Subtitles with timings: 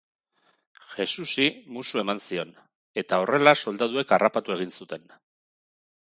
[0.91, 1.43] Jesusi
[1.75, 2.53] musu eman zion,
[3.01, 5.05] eta horrela soldaduek harrapatu egin zuten.